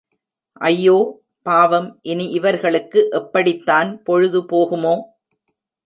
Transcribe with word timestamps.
ஐயோ, 0.61 0.95
பாவம் 1.45 1.99
இனி 2.03 2.25
இவர்களுக்கு 2.31 3.09
எப்படித் 3.13 3.65
தான் 3.65 3.91
பொழுது 4.03 4.41
போகுமோ! 4.45 4.95